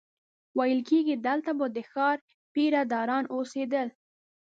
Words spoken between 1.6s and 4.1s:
د ښار پیره داران اوسېدل.